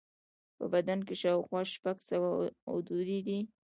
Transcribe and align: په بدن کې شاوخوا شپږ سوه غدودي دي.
په 0.57 0.65
بدن 0.73 0.99
کې 1.07 1.15
شاوخوا 1.21 1.61
شپږ 1.73 1.97
سوه 2.09 2.29
غدودي 2.73 3.19
دي. 3.27 3.39